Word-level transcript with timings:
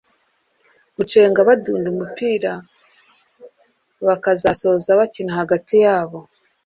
gucenga 0.95 1.39
badunda 1.47 1.87
umupira 1.93 2.53
bakazasoza 4.07 4.89
bakina 4.99 5.31
hagati 5.39 5.75
yabo 5.85 6.19